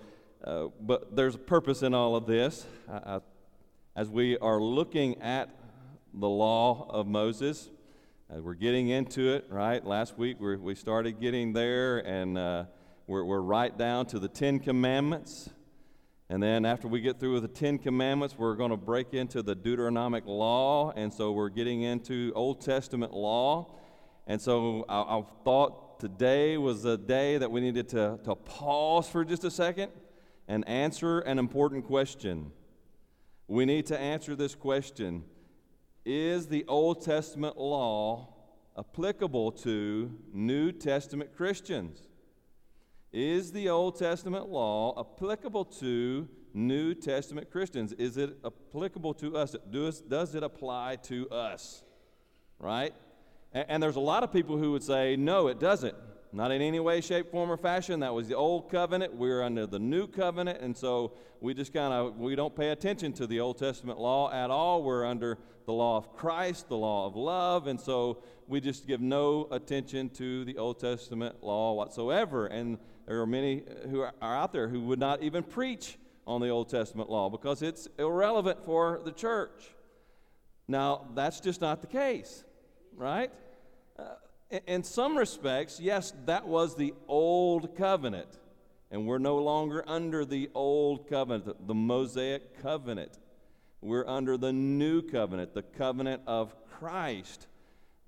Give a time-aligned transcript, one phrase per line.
[0.45, 2.67] uh, but there's a purpose in all of this.
[2.87, 3.21] I, I,
[3.97, 5.49] as we are looking at
[6.13, 7.71] the law of Moses.
[8.31, 9.83] Uh, we're getting into it, right?
[9.85, 12.65] Last week we we started getting there, and uh,
[13.09, 15.49] we're, we're right down to the Ten Commandments.
[16.29, 19.43] And then after we get through with the Ten Commandments, we're going to break into
[19.43, 20.93] the Deuteronomic law.
[20.95, 23.73] And so we're getting into Old Testament law.
[24.27, 29.09] And so I, I thought today was a day that we needed to, to pause
[29.09, 29.91] for just a second
[30.47, 32.53] and answer an important question.
[33.47, 35.25] We need to answer this question
[36.05, 38.35] is the Old Testament law
[38.79, 42.09] applicable to New Testament Christians?
[43.13, 47.93] Is the Old Testament law applicable to New Testament Christians?
[47.95, 49.57] Is it applicable to us?
[49.71, 51.85] Does it apply to us?
[52.59, 52.95] Right?
[53.53, 55.95] And there's a lot of people who would say, no, it doesn't.
[56.31, 58.01] Not in any way, shape, form, or fashion.
[58.01, 59.15] That was the old covenant.
[59.15, 63.15] We're under the new covenant, and so we just kind of we don't pay attention
[63.15, 64.83] to the Old Testament law at all.
[64.83, 69.01] We're under the law of Christ, the law of love, and so we just give
[69.01, 72.47] no attention to the Old Testament law whatsoever.
[72.47, 72.77] And
[73.09, 76.51] there are many uh, who are out there who would not even preach on the
[76.51, 79.75] Old Testament law because it's irrelevant for the church.
[80.69, 82.45] Now, that's just not the case,
[82.95, 83.33] right?
[83.99, 84.03] Uh,
[84.67, 88.39] in some respects, yes, that was the old covenant.
[88.91, 93.19] And we're no longer under the old covenant, the Mosaic covenant.
[93.81, 97.47] We're under the new covenant, the covenant of Christ.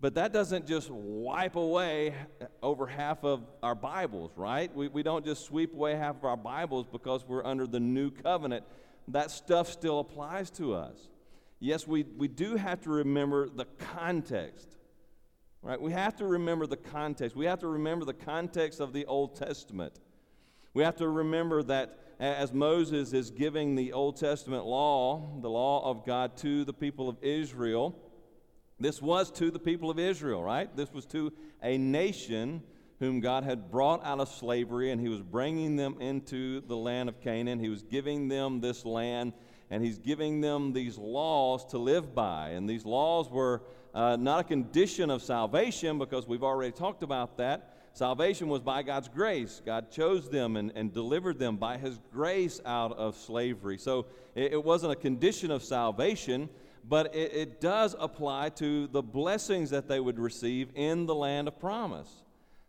[0.01, 2.15] But that doesn't just wipe away
[2.63, 4.75] over half of our Bibles, right?
[4.75, 8.11] We, we don't just sweep away half of our Bibles because we're under the new
[8.11, 8.65] covenant.
[9.09, 10.97] That stuff still applies to us.
[11.59, 14.77] Yes, we, we do have to remember the context
[15.63, 15.81] Right?
[15.81, 17.37] We have to remember the context.
[17.37, 20.01] We have to remember the context of the Old Testament.
[20.73, 25.85] We have to remember that as Moses is giving the Old Testament law, the law
[25.85, 27.95] of God to the people of Israel,
[28.81, 30.75] this was to the people of Israel, right?
[30.75, 31.33] This was to
[31.63, 32.63] a nation
[32.99, 37.09] whom God had brought out of slavery, and He was bringing them into the land
[37.09, 37.59] of Canaan.
[37.59, 39.33] He was giving them this land,
[39.71, 42.51] and He's giving them these laws to live by.
[42.51, 43.63] And these laws were
[43.95, 47.77] uh, not a condition of salvation, because we've already talked about that.
[47.93, 49.61] Salvation was by God's grace.
[49.65, 53.79] God chose them and, and delivered them by His grace out of slavery.
[53.79, 56.49] So it, it wasn't a condition of salvation,
[56.89, 61.49] but it, it does apply to the blessings that they would receive in the land
[61.49, 62.23] of promise.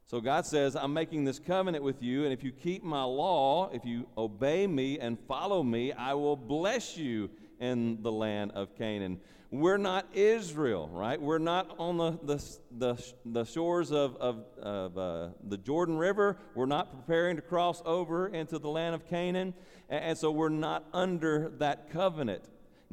[0.05, 3.69] So God says, I'm making this covenant with you, and if you keep my law,
[3.71, 7.29] if you obey me and follow me, I will bless you
[7.61, 9.21] in the land of Canaan.
[9.51, 11.21] We're not Israel, right?
[11.21, 16.37] We're not on the, the, the, the shores of, of, of uh, the Jordan River.
[16.55, 19.53] We're not preparing to cross over into the land of Canaan.
[19.89, 22.43] And, and so we're not under that covenant.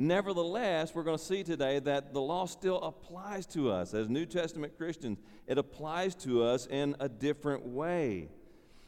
[0.00, 3.94] Nevertheless, we're going to see today that the law still applies to us.
[3.94, 8.28] As New Testament Christians, it applies to us in a different way.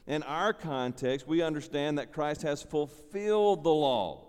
[0.07, 4.25] In our context, we understand that Christ has fulfilled the law.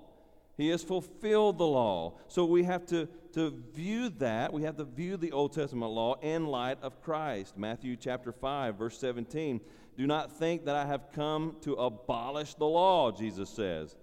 [0.58, 2.16] He has fulfilled the law.
[2.28, 6.16] So we have to, to view that, we have to view the Old Testament law
[6.20, 7.60] in light of Christ.
[7.60, 9.62] Matthew chapter 5, verse 17.
[9.96, 13.96] Do not think that I have come to abolish the law, Jesus says,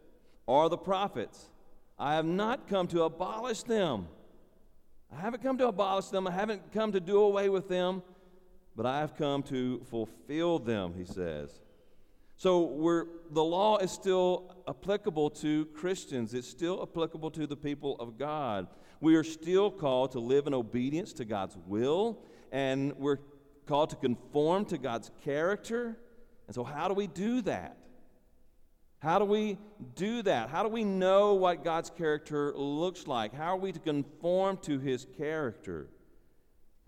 [0.46, 1.48] or the prophets.
[1.98, 4.08] I have not come to abolish them.
[5.12, 6.26] I haven't come to abolish them.
[6.26, 8.02] I haven't come to do away with them,
[8.76, 11.60] but I have come to fulfill them, he says.
[12.36, 18.16] So the law is still applicable to Christians, it's still applicable to the people of
[18.16, 18.68] God.
[19.00, 22.20] We are still called to live in obedience to God's will,
[22.52, 23.18] and we're
[23.66, 25.98] called to conform to God's character.
[26.46, 27.76] And so, how do we do that?
[29.00, 29.58] How do we
[29.94, 30.48] do that?
[30.48, 33.32] How do we know what God's character looks like?
[33.32, 35.88] How are we to conform to his character?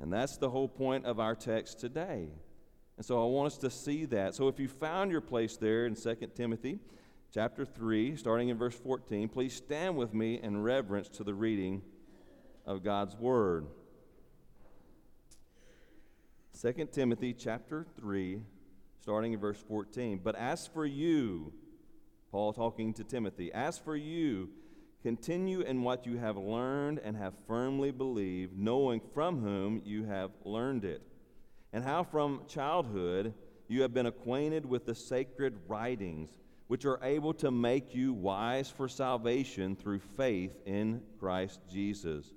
[0.01, 2.29] And that's the whole point of our text today.
[2.97, 4.35] And so I want us to see that.
[4.35, 6.81] So if you found your place there in 2 Timothy
[7.33, 9.29] chapter 3, starting in verse 14.
[9.29, 11.83] Please stand with me in reverence to the reading
[12.67, 13.67] of God's Word.
[16.61, 18.43] 2 Timothy chapter 3,
[19.01, 20.21] starting in verse 14.
[20.23, 21.53] But as for you,
[22.31, 24.51] Paul talking to Timothy, as for you,
[25.03, 30.31] continue in what you have learned and have firmly believed, knowing from whom you have
[30.45, 31.03] learned it,
[31.73, 33.35] and how from childhood
[33.67, 36.31] you have been acquainted with the sacred writings,
[36.67, 42.33] which are able to make you wise for salvation through faith in Christ Jesus.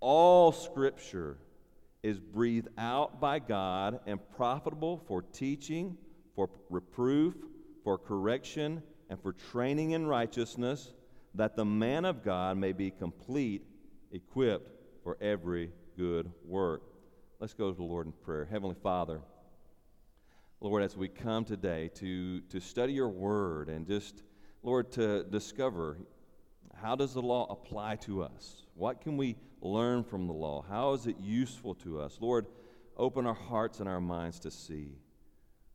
[0.00, 1.38] All scripture
[2.02, 5.96] is breathed out by God and profitable for teaching,
[6.34, 7.34] for reproof,
[7.86, 10.92] for correction, and for training in righteousness,
[11.36, 13.62] that the man of God may be complete,
[14.10, 14.72] equipped
[15.04, 16.82] for every good work.
[17.38, 18.44] Let's go to the Lord in prayer.
[18.44, 19.20] Heavenly Father,
[20.60, 24.24] Lord, as we come today to, to study your word and just,
[24.64, 25.98] Lord, to discover
[26.74, 28.64] how does the law apply to us?
[28.74, 30.64] What can we learn from the law?
[30.68, 32.18] How is it useful to us?
[32.20, 32.46] Lord,
[32.96, 34.96] open our hearts and our minds to see.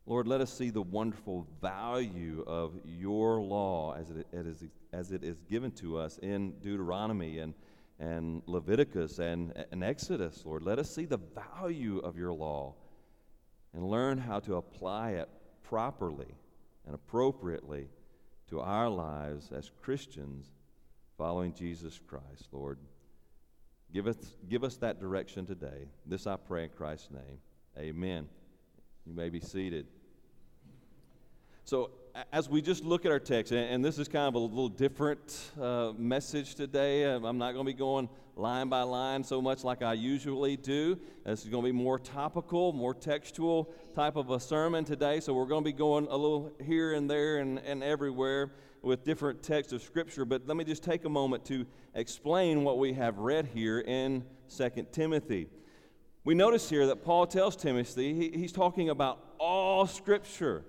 [0.06, 5.12] Lord, let us see the wonderful value of your law as it, it, is, as
[5.12, 7.54] it is given to us in Deuteronomy and,
[8.00, 10.64] and Leviticus and, and Exodus, Lord.
[10.64, 11.20] Let us see the
[11.60, 12.74] value of your law
[13.74, 15.28] and learn how to apply it
[15.62, 16.34] properly
[16.84, 17.88] and appropriately
[18.50, 20.50] to our lives as Christians
[21.16, 22.78] following Jesus Christ, Lord.
[23.94, 24.16] Give us,
[24.48, 25.86] give us that direction today.
[26.06, 27.38] This I pray in Christ's name.
[27.78, 28.28] Amen.
[29.06, 29.86] You may be seated.
[31.64, 31.90] So,
[32.32, 35.50] as we just look at our text, and this is kind of a little different
[35.60, 39.64] uh, message today, uh, I'm not going to be going line by line so much
[39.64, 40.98] like I usually do.
[41.24, 45.18] This is going to be more topical, more textual type of a sermon today.
[45.18, 48.52] So, we're going to be going a little here and there and, and everywhere
[48.82, 50.24] with different texts of Scripture.
[50.24, 54.24] But let me just take a moment to explain what we have read here in
[54.56, 55.48] 2 Timothy.
[56.24, 60.64] We notice here that Paul tells Timothy, he, he's talking about all Scripture.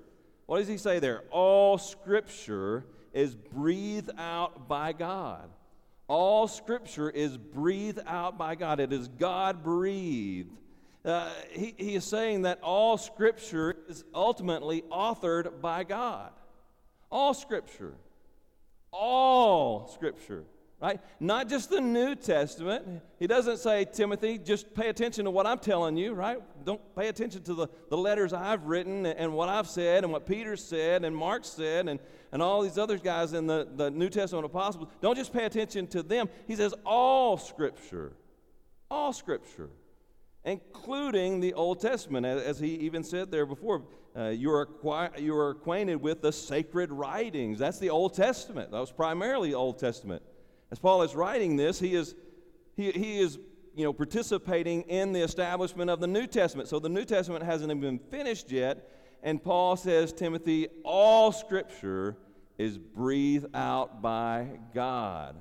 [0.47, 1.23] What does he say there?
[1.29, 5.49] All Scripture is breathed out by God.
[6.07, 8.79] All Scripture is breathed out by God.
[8.79, 10.57] It is God breathed.
[11.05, 16.31] Uh, he, he is saying that all Scripture is ultimately authored by God.
[17.11, 17.93] All Scripture.
[18.91, 20.45] All Scripture
[20.83, 20.99] right?
[21.17, 23.01] Not just the New Testament.
[23.17, 26.39] He doesn't say, Timothy, just pay attention to what I'm telling you, right?
[26.65, 30.25] Don't pay attention to the, the letters I've written and what I've said and what
[30.25, 32.01] Peter said and Mark said and,
[32.33, 34.89] and all these other guys in the, the New Testament apostles.
[34.99, 36.27] Don't just pay attention to them.
[36.47, 38.11] He says, all Scripture.
[38.91, 39.69] All Scripture.
[40.43, 43.83] Including the Old Testament, as he even said there before.
[44.15, 44.67] Uh, you, are
[45.17, 47.57] you are acquainted with the sacred writings.
[47.57, 48.69] That's the Old Testament.
[48.71, 50.21] That was primarily Old Testament.
[50.73, 52.15] As Paul is writing this, he is,
[52.75, 53.37] he, he is
[53.75, 56.67] you know, participating in the establishment of the New Testament.
[56.67, 58.89] So the New Testament hasn't even been finished yet.
[59.21, 62.17] And Paul says, Timothy, all scripture
[62.57, 65.39] is breathed out by God.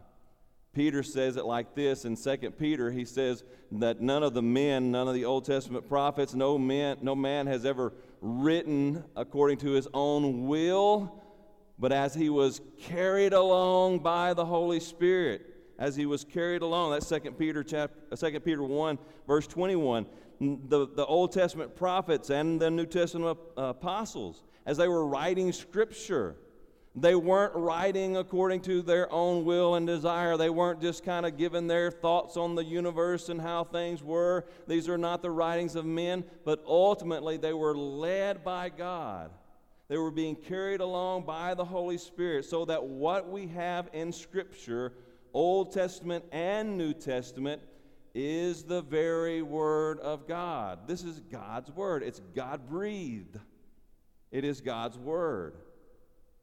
[0.74, 2.90] Peter says it like this in 2 Peter.
[2.90, 6.98] He says that none of the men, none of the Old Testament prophets, no man,
[7.00, 11.21] no man has ever written according to his own will,
[11.82, 15.44] but as he was carried along by the Holy Spirit,
[15.80, 18.96] as he was carried along, that's 2 Peter, chapter, uh, 2 Peter 1,
[19.26, 20.06] verse 21,
[20.40, 25.50] the, the Old Testament prophets and the New Testament uh, apostles, as they were writing
[25.50, 26.36] Scripture,
[26.94, 30.36] they weren't writing according to their own will and desire.
[30.36, 34.46] They weren't just kind of giving their thoughts on the universe and how things were.
[34.68, 39.32] These are not the writings of men, but ultimately they were led by God
[39.92, 44.10] they were being carried along by the Holy Spirit so that what we have in
[44.10, 44.94] Scripture,
[45.34, 47.60] Old Testament and New Testament,
[48.14, 50.88] is the very Word of God.
[50.88, 52.02] This is God's Word.
[52.02, 53.38] It's God breathed,
[54.30, 55.56] it is God's Word.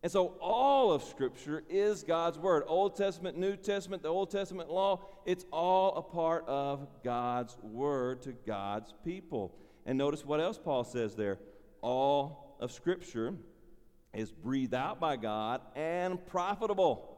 [0.03, 2.61] And so all of Scripture is God's Word.
[2.67, 8.21] Old Testament, New Testament, the Old Testament law, it's all a part of God's Word
[8.21, 9.55] to God's people.
[9.87, 11.39] And notice what else Paul says there.
[11.81, 13.33] All of Scripture
[14.13, 17.17] is breathed out by God and profitable.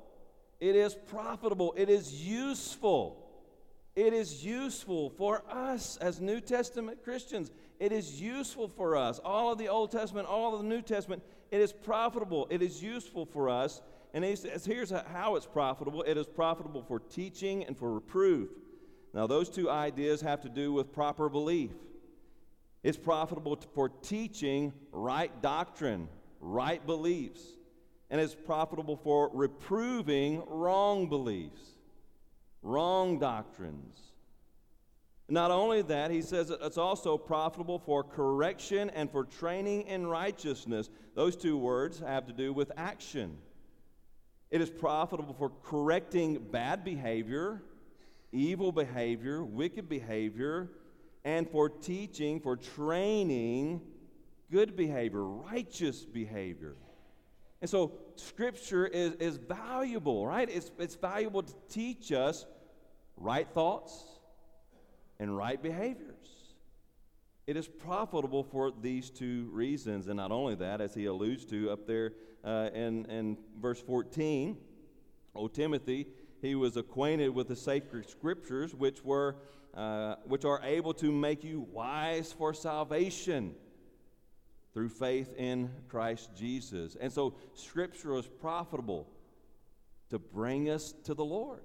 [0.59, 3.17] It is profitable, it is useful.
[3.93, 7.51] It is useful for us as New Testament Christians.
[7.77, 9.19] It is useful for us.
[9.19, 12.47] All of the Old Testament, all of the New Testament, it is profitable.
[12.49, 13.81] It is useful for us.
[14.13, 18.49] And he says, here's how it's profitable it is profitable for teaching and for reproof.
[19.13, 21.71] Now, those two ideas have to do with proper belief.
[22.83, 26.09] It's profitable for teaching right doctrine,
[26.39, 27.41] right beliefs.
[28.11, 31.61] and it's profitable for reproving wrong beliefs,
[32.61, 33.97] wrong doctrines.
[35.29, 40.89] Not only that, he says it's also profitable for correction and for training in righteousness.
[41.15, 43.37] Those two words have to do with action.
[44.49, 47.63] It is profitable for correcting bad behavior,
[48.33, 50.69] evil behavior, wicked behavior,
[51.23, 53.81] and for teaching, for training
[54.51, 56.75] good behavior, righteous behavior.
[57.61, 60.49] And so Scripture is, is valuable, right?
[60.49, 62.45] It's, it's valuable to teach us
[63.17, 64.03] right thoughts
[65.19, 66.15] and right behaviors.
[67.47, 70.07] It is profitable for these two reasons.
[70.07, 72.13] And not only that, as he alludes to up there
[72.43, 74.57] uh, in, in verse 14,
[75.35, 76.07] O Timothy,
[76.41, 79.35] he was acquainted with the sacred scriptures, which, were,
[79.73, 83.55] uh, which are able to make you wise for salvation
[84.73, 86.97] through faith in Christ Jesus.
[86.99, 89.07] And so, Scripture is profitable
[90.09, 91.61] to bring us to the Lord,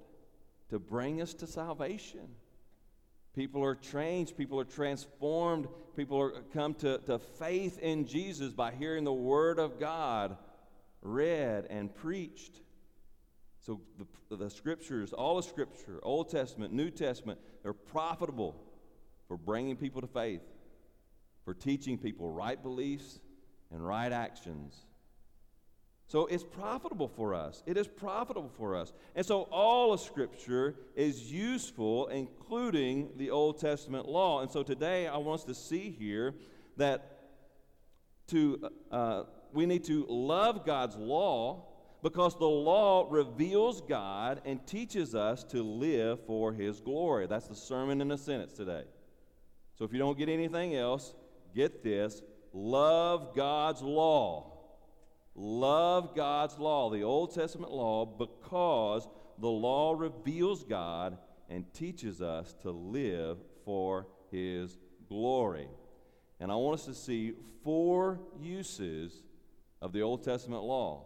[0.69, 2.27] to bring us to salvation.
[3.35, 8.71] People are changed, people are transformed, people are come to, to faith in Jesus by
[8.71, 10.37] hearing the Word of God
[11.01, 12.61] read and preached.
[13.67, 13.81] So,
[14.29, 18.55] the, the Scriptures, all of Scripture, Old Testament, New Testament, they're profitable
[19.27, 20.41] for bringing people to faith
[21.43, 23.19] for teaching people right beliefs
[23.71, 24.85] and right actions.
[26.07, 27.61] So it's profitable for us.
[27.65, 28.93] It is profitable for us.
[29.15, 34.41] And so all of Scripture is useful, including the Old Testament law.
[34.41, 36.35] And so today I want us to see here
[36.77, 37.17] that
[38.27, 41.66] to, uh, we need to love God's law
[42.03, 47.27] because the law reveals God and teaches us to live for His glory.
[47.27, 48.83] That's the sermon in a sentence today.
[49.77, 51.13] So if you don't get anything else,
[51.55, 52.21] get this,
[52.53, 54.53] love God's law.
[55.35, 61.17] Love God's law, the Old Testament law, because the law reveals God
[61.49, 64.77] and teaches us to live for His
[65.07, 65.67] glory.
[66.39, 69.23] And I want us to see four uses
[69.81, 71.05] of the Old Testament law.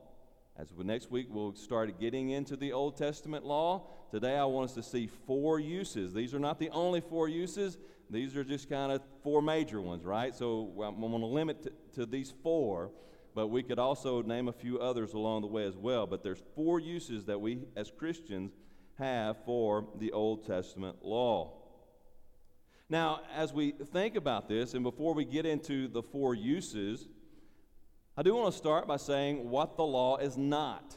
[0.58, 3.88] As we, next week we'll start getting into the Old Testament law.
[4.12, 6.13] Today I want us to see four uses.
[6.13, 7.77] These are not the only four uses.
[8.10, 10.36] These are just kind of four major ones, right?
[10.36, 12.91] So I'm going to limit to, to these four,
[13.34, 16.05] but we could also name a few others along the way as well.
[16.05, 18.51] But there's four uses that we as Christians
[19.00, 21.53] have for the Old Testament law.
[22.89, 27.08] Now, as we think about this, and before we get into the four uses,
[28.22, 30.96] I do want to start by saying what the law is not.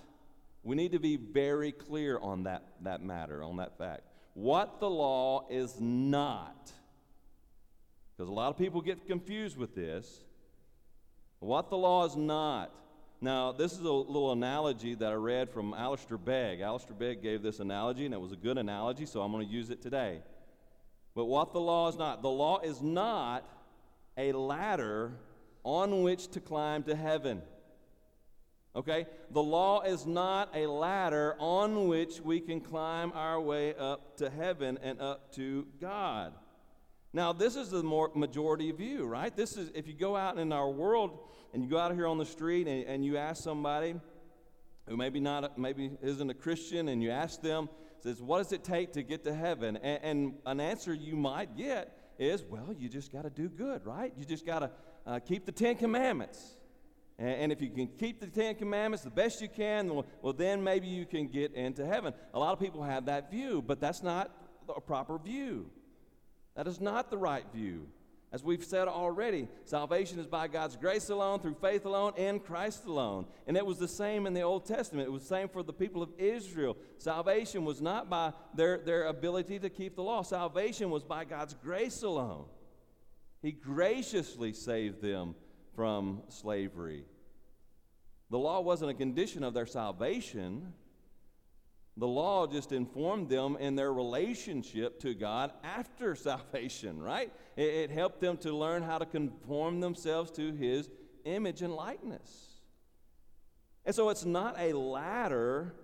[0.62, 4.02] We need to be very clear on that, that matter, on that fact.
[4.34, 6.70] What the law is not.
[8.12, 10.22] Because a lot of people get confused with this.
[11.38, 12.70] What the law is not.
[13.22, 16.60] Now, this is a little analogy that I read from Alistair Begg.
[16.60, 19.50] Alistair Begg gave this analogy, and it was a good analogy, so I'm going to
[19.50, 20.20] use it today.
[21.14, 23.48] But what the law is not the law is not
[24.18, 25.12] a ladder
[25.64, 27.42] on which to climb to heaven.
[28.76, 29.06] Okay?
[29.30, 34.30] The law is not a ladder on which we can climb our way up to
[34.30, 36.34] heaven and up to God.
[37.12, 39.34] Now, this is the more majority view, right?
[39.34, 41.20] This is if you go out in our world
[41.52, 43.94] and you go out here on the street and, and you ask somebody
[44.88, 47.68] who maybe not maybe isn't a Christian and you ask them,
[48.00, 49.76] says, what does it take to get to heaven?
[49.76, 53.86] And, and an answer you might get is, well, you just got to do good,
[53.86, 54.12] right?
[54.16, 54.70] You just got to
[55.06, 56.56] uh, keep the Ten Commandments.
[57.18, 60.32] And, and, if you can keep the Ten Commandments the best you can, well, well,
[60.32, 62.12] then maybe you can get into heaven.
[62.32, 64.30] A lot of people have that view, but that's not
[64.74, 65.70] a proper view.
[66.56, 67.86] That is not the right view.
[68.34, 72.84] As we've said already, salvation is by God's grace alone, through faith alone, in Christ
[72.84, 73.26] alone.
[73.46, 75.06] And it was the same in the Old Testament.
[75.06, 76.76] It was the same for the people of Israel.
[76.98, 81.54] Salvation was not by their, their ability to keep the law, salvation was by God's
[81.54, 82.46] grace alone.
[83.44, 85.34] He graciously saved them
[85.76, 87.04] from slavery.
[88.30, 90.72] The law wasn't a condition of their salvation,
[91.98, 97.30] the law just informed them in their relationship to God after salvation, right?
[97.54, 100.88] It, it, helped them to learn how to conform themselves to His
[101.26, 102.62] image and likeness.
[103.84, 105.74] And so it's not a ladder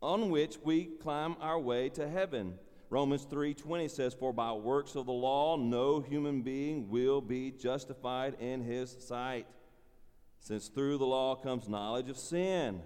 [0.00, 2.54] on which we climb our way to heaven.
[2.94, 8.36] Romans 3:20 says for by works of the law no human being will be justified
[8.38, 9.48] in his sight
[10.38, 12.80] since through the law comes knowledge of sin.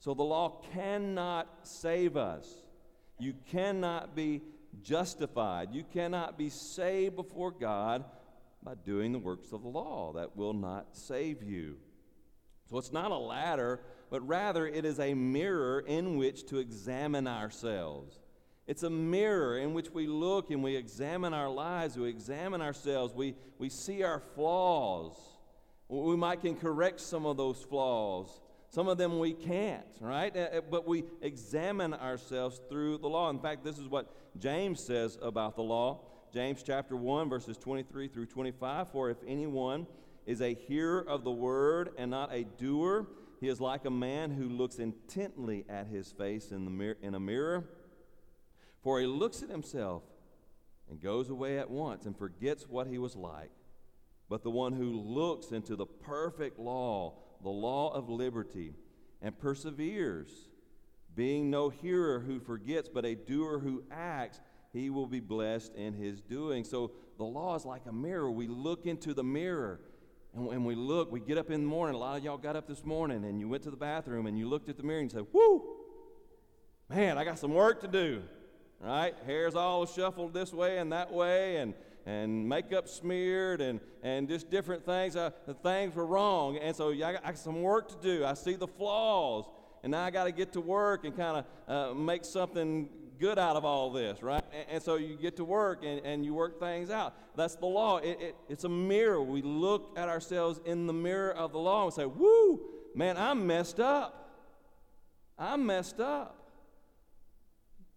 [0.00, 2.62] So the law cannot save us.
[3.18, 4.42] You cannot be
[4.82, 5.72] justified.
[5.72, 8.04] You cannot be saved before God
[8.62, 10.12] by doing the works of the law.
[10.12, 11.78] That will not save you.
[12.68, 17.26] So it's not a ladder, but rather it is a mirror in which to examine
[17.26, 18.21] ourselves.
[18.66, 23.12] It's a mirror in which we look and we examine our lives, we examine ourselves,
[23.14, 25.14] we, we see our flaws.
[25.88, 28.40] We might can correct some of those flaws.
[28.70, 30.34] Some of them we can't, right?
[30.34, 33.28] Uh, uh, but we examine ourselves through the law.
[33.28, 36.00] In fact, this is what James says about the law.
[36.32, 38.90] James chapter 1, verses 23 through 25.
[38.90, 39.86] For if anyone
[40.24, 43.06] is a hearer of the word and not a doer,
[43.40, 47.14] he is like a man who looks intently at his face in, the mir- in
[47.14, 47.64] a mirror.
[48.82, 50.02] For he looks at himself
[50.90, 53.50] and goes away at once and forgets what he was like.
[54.28, 58.74] But the one who looks into the perfect law, the law of liberty,
[59.20, 60.48] and perseveres,
[61.14, 64.40] being no hearer who forgets, but a doer who acts,
[64.72, 66.64] he will be blessed in his doing.
[66.64, 68.30] So the law is like a mirror.
[68.30, 69.80] We look into the mirror
[70.34, 71.94] and when we look, we get up in the morning.
[71.94, 74.38] A lot of y'all got up this morning and you went to the bathroom and
[74.38, 75.62] you looked at the mirror and said, Whoo,
[76.88, 78.22] man, I got some work to do.
[78.82, 79.14] Right?
[79.26, 81.72] Hair's all shuffled this way and that way, and,
[82.04, 85.14] and makeup smeared, and, and just different things.
[85.14, 85.30] Uh,
[85.62, 86.58] things were wrong.
[86.58, 88.24] And so I got, I got some work to do.
[88.24, 89.44] I see the flaws.
[89.84, 92.88] And now I got to get to work and kind of uh, make something
[93.20, 94.42] good out of all this, right?
[94.52, 97.14] And, and so you get to work and, and you work things out.
[97.36, 97.98] That's the law.
[97.98, 99.22] It, it, it's a mirror.
[99.22, 102.60] We look at ourselves in the mirror of the law and say, Woo,
[102.96, 104.18] man, I'm messed up.
[105.38, 106.41] I'm messed up.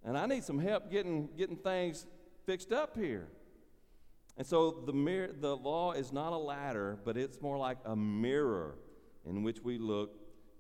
[0.06, 2.06] And I need some help getting, getting things
[2.46, 3.28] fixed up here.
[4.38, 7.96] And so the, mirror, the law is not a ladder, but it's more like a
[7.96, 8.76] mirror
[9.26, 10.12] in which we look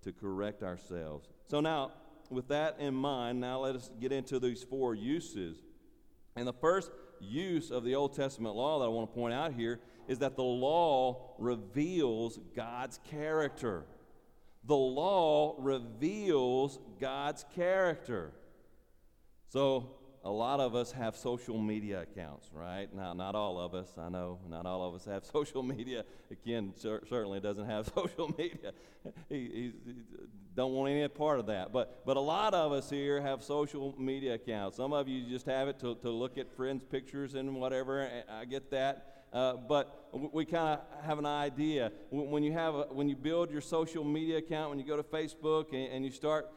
[0.01, 1.27] to correct ourselves.
[1.47, 1.91] So now,
[2.29, 5.57] with that in mind, now let us get into these four uses.
[6.35, 9.53] And the first use of the Old Testament law that I want to point out
[9.53, 13.85] here is that the law reveals God's character.
[14.63, 18.31] The law reveals God's character.
[19.49, 22.91] So, a lot of us have social media accounts, right?
[22.93, 26.03] Now, not all of us, I know, not all of us have social media.
[26.31, 28.73] Again, cer- certainly doesn't have social media.
[29.29, 29.73] he, he,
[30.55, 31.71] don't want any part of that.
[31.71, 34.77] But, but a lot of us here have social media accounts.
[34.77, 38.09] Some of you just have it to, to look at friends' pictures and whatever.
[38.29, 39.25] I get that.
[39.31, 41.91] Uh, but we kind of have an idea.
[42.09, 45.03] When you, have a, when you build your social media account, when you go to
[45.03, 46.49] Facebook and, and you start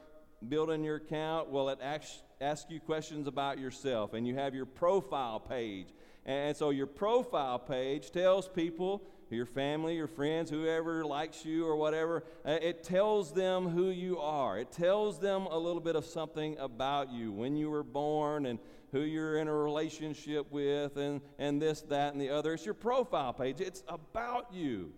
[0.49, 4.67] building your account, well, it actually ask you questions about yourself, and you have your
[4.67, 5.89] profile page.
[6.25, 11.77] And so your profile page tells people, your family, your friends, whoever likes you or
[11.77, 14.59] whatever, uh, it tells them who you are.
[14.59, 18.59] It tells them a little bit of something about you, when you were born and
[18.93, 22.55] who you're in a relationship with, and, and this, that, and the other.
[22.55, 24.93] It's your profile page, it's about you.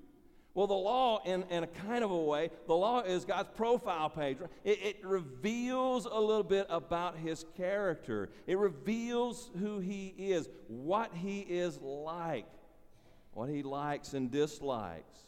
[0.54, 4.10] Well, the law, in, in a kind of a way, the law is God's profile
[4.10, 4.38] page.
[4.64, 11.12] It, it, reveals a little bit about his character, it reveals who he is, what
[11.14, 12.46] he is like,
[13.32, 15.18] what he likes and dislikes.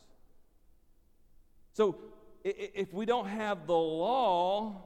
[1.73, 1.99] So,
[2.45, 4.83] if we don't have the law,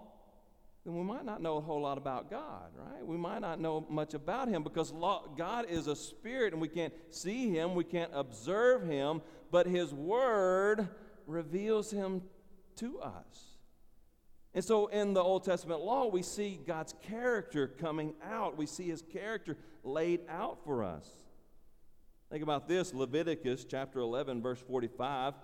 [0.86, 3.04] then we might not know a whole lot about God, right?
[3.04, 6.68] We might not know much about Him because law, God is a spirit and we
[6.68, 10.88] can't see Him, we can't observe Him, but His Word
[11.26, 12.22] reveals Him
[12.76, 13.56] to us.
[14.54, 18.88] And so in the Old Testament law, we see God's character coming out, we see
[18.88, 21.08] His character laid out for us.
[22.30, 25.34] Think about this Leviticus chapter 11, verse 45.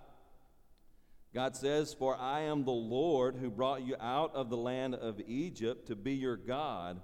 [1.34, 5.20] God says, For I am the Lord who brought you out of the land of
[5.26, 7.00] Egypt to be your God.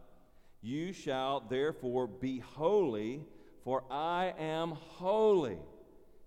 [0.61, 3.22] You shall therefore be holy,
[3.64, 5.58] for I am holy.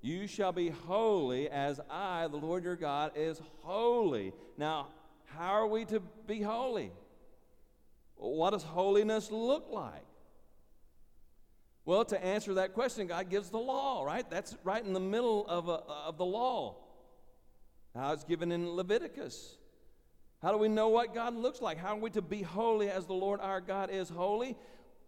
[0.02, 4.34] You shall be holy as I, the Lord your God, is holy.
[4.58, 4.88] Now,
[5.38, 6.92] how are we to be holy?
[8.16, 10.06] What does holiness look like?
[11.86, 14.28] Well, to answer that question, God gives the law, right?
[14.30, 16.78] That's right in the middle of, a, of the law.
[17.96, 19.58] How it's given in Leviticus.
[20.42, 21.78] How do we know what God looks like?
[21.78, 24.56] How are we to be holy as the Lord our God is holy?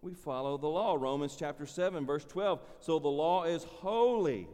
[0.02, 0.96] We follow the law.
[0.96, 2.60] Romans chapter 7, verse 12.
[2.80, 4.48] So the law is holy,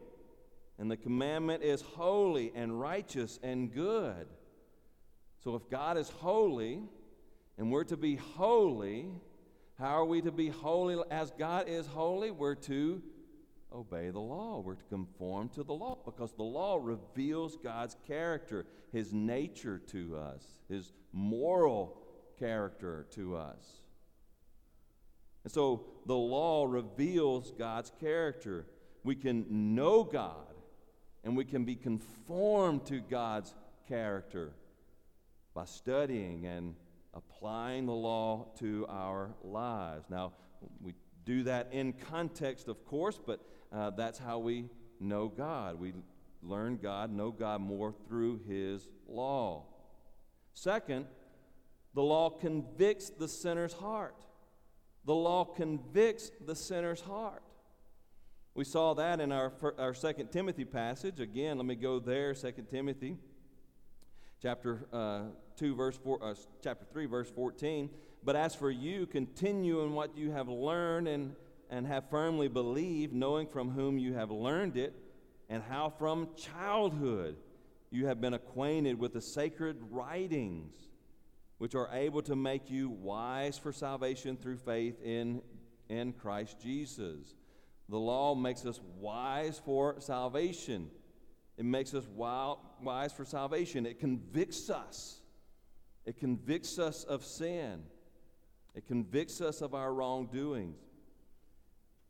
[0.80, 4.28] and the commandment is holy and righteous and good.
[5.44, 6.82] So if God is holy,
[7.58, 9.10] and we're to be holy,
[9.78, 12.32] how are we to be holy as God is holy?
[12.32, 13.02] We're to
[13.74, 14.62] obey the law.
[14.62, 20.16] We're to conform to the law because the law reveals God's character, His nature to
[20.18, 21.98] us, His moral
[22.40, 23.82] character to us.
[25.44, 28.66] And so the law reveals God's character.
[29.04, 30.49] We can know God
[31.24, 33.54] and we can be conformed to God's
[33.88, 34.54] character
[35.54, 36.76] by studying and
[37.14, 40.06] applying the law to our lives.
[40.10, 40.34] Now,
[40.82, 40.94] we
[41.26, 45.80] do that in context, of course, but uh, that's how we know God.
[45.80, 45.94] We
[46.42, 49.66] learn God, know God more through His law.
[50.54, 51.06] Second,
[51.94, 54.16] the law convicts the sinner's heart.
[55.06, 57.44] The law convicts the sinner's heart.
[58.56, 61.20] We saw that in our, our 2 Timothy passage.
[61.20, 63.18] Again, let me go there, 2 Timothy
[64.42, 65.22] chapter uh,
[65.58, 67.90] 2, verse 4, uh, chapter 3, verse 14.
[68.24, 71.36] But as for you, continue in what you have learned and,
[71.70, 74.94] and have firmly believed, knowing from whom you have learned it,
[75.50, 77.38] and how from childhood
[77.92, 80.76] you have been acquainted with the sacred writings,
[81.58, 85.42] which are able to make you wise for salvation through faith in,
[85.90, 87.36] in Christ Jesus.
[87.90, 90.90] The law makes us wise for salvation.
[91.58, 93.86] It makes us wise for salvation.
[93.86, 95.22] It convicts us.
[96.06, 97.84] It convicts us of sin.
[98.76, 100.78] It convicts us of our wrongdoings.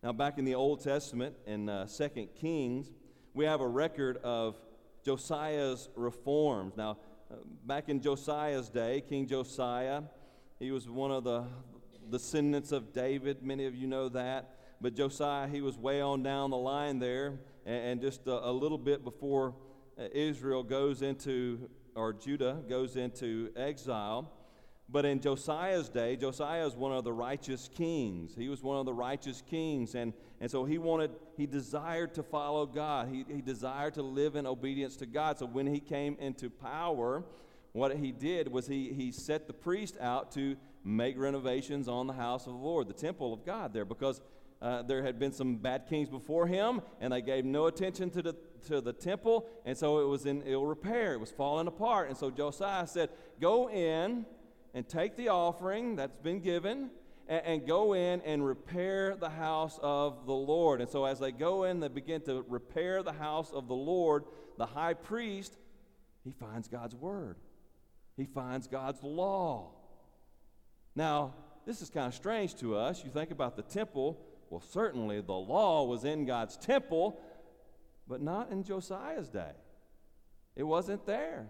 [0.04, 2.92] Now, back in the Old Testament, in uh, 2 Kings,
[3.34, 4.56] we have a record of
[5.04, 6.76] Josiah's reforms.
[6.76, 6.98] Now,
[7.32, 10.04] uh, back in Josiah's day, King Josiah,
[10.60, 11.46] he was one of the
[12.10, 13.44] descendants of David.
[13.44, 14.59] Many of you know that.
[14.82, 18.52] But Josiah, he was way on down the line there, and, and just a, a,
[18.52, 19.54] little bit before
[20.00, 24.32] uh, Israel goes into, or Judah goes into exile.
[24.92, 28.34] But in Josiah's day, Josiah is one of the righteous kings.
[28.36, 29.94] He was one of the righteous kings.
[29.94, 33.08] And, and so he wanted, he desired to follow God.
[33.10, 35.38] He, he desired to live in obedience to God.
[35.38, 37.24] So when he came into power,
[37.74, 42.14] what he did was he, he set the priest out to make renovations on the
[42.14, 44.22] house of the Lord, the temple of God there, because
[44.62, 48.22] uh, there had been some bad kings before him, and they gave no attention to
[48.22, 48.36] the,
[48.68, 51.14] to the temple, and so it was in ill repair.
[51.14, 52.10] It was falling apart.
[52.10, 54.26] And so Josiah said, Go in
[54.74, 56.90] and take the offering that's been given
[57.28, 60.82] and, and, go in and repair the house of the Lord.
[60.82, 64.26] And so as they go in, they begin to repair the house of the Lord.
[64.58, 65.54] The high priest,
[66.24, 67.38] he finds God's word,
[68.18, 69.72] he finds God's law.
[70.96, 71.34] Now,
[71.66, 73.04] this is kind of strange to us.
[73.06, 74.20] You think about the temple.
[74.50, 77.20] Well, certainly the law was in God's temple,
[78.08, 79.52] but not in Josiah's day.
[80.56, 81.50] It wasn't there.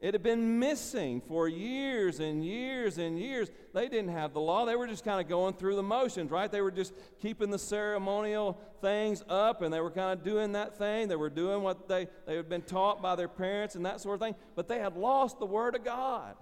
[0.00, 3.48] It had been missing for years and years and years.
[3.72, 4.66] They didn't have the law.
[4.66, 6.50] They were just kind of going through the motions, right?
[6.50, 6.92] They were just
[7.22, 11.08] keeping the ceremonial things up and they were kind of doing that thing.
[11.08, 14.16] They were doing what they, they had been taught by their parents and that sort
[14.16, 14.34] of thing.
[14.54, 16.34] But they had lost the Word of God.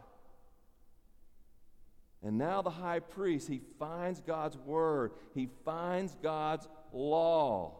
[2.23, 7.79] And now the high priest, he finds God's Word, he finds God's law.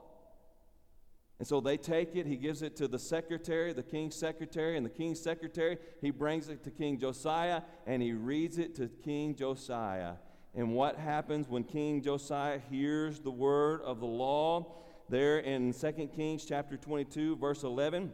[1.39, 4.87] And so they take it, he gives it to the secretary, the king's secretary, and
[4.87, 9.35] the king's secretary, he brings it to King Josiah, and he reads it to King
[9.35, 10.15] Josiah.
[10.55, 14.83] And what happens when King Josiah hears the word of the law?
[15.09, 18.13] There in 2 Kings chapter 22, verse 11,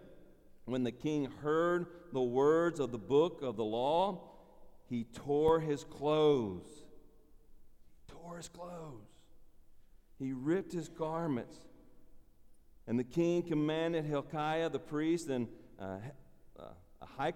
[0.65, 4.38] when the king heard the words of the book of the law,
[4.89, 6.67] he tore his clothes.
[8.07, 9.09] He tore his clothes.
[10.19, 11.61] He ripped his garments
[12.89, 15.47] and the king commanded Hilkiah the priest and
[15.79, 15.99] uh,
[16.59, 17.31] uh,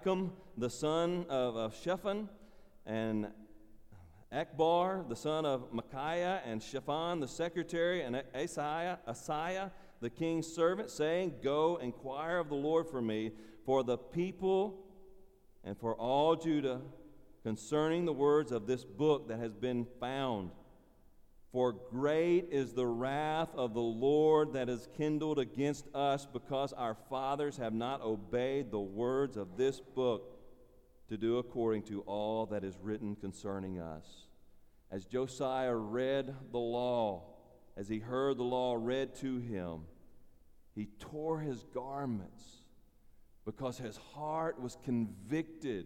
[0.57, 2.27] the son of, of Shaphan
[2.87, 3.27] and
[4.33, 11.35] Achbor the son of Micaiah and Shaphan the secretary and Asaiah the king's servant, saying,
[11.41, 13.31] Go inquire of the Lord for me,
[13.63, 14.83] for the people
[15.63, 16.81] and for all Judah
[17.43, 20.51] concerning the words of this book that has been found.
[21.51, 26.95] For great is the wrath of the Lord that is kindled against us because our
[27.09, 30.39] fathers have not obeyed the words of this book
[31.09, 34.25] to do according to all that is written concerning us.
[34.89, 37.23] As Josiah read the law,
[37.77, 39.81] as he heard the law read to him,
[40.73, 42.63] he tore his garments
[43.45, 45.85] because his heart was convicted.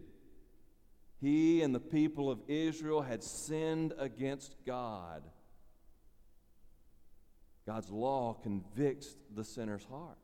[1.20, 5.22] He and the people of Israel had sinned against God.
[7.66, 10.16] God's law convicts the sinner's heart.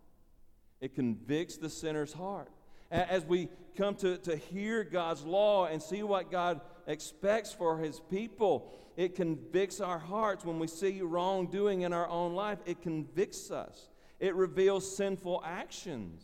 [0.80, 2.50] It convicts the sinner's heart.
[2.90, 8.00] As we come to, to hear God's law and see what God expects for his
[8.10, 12.58] people, it convicts our hearts when we see wrongdoing in our own life.
[12.66, 13.88] It convicts us.
[14.20, 16.22] It reveals sinful actions.